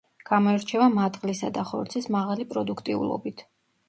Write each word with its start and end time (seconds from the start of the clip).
გამოირჩევა 0.27 0.85
მატყლისა 0.93 1.49
და 1.57 1.65
ხორცის 1.71 2.07
მაღალი 2.15 2.47
პროდუქტიულობით. 2.55 3.45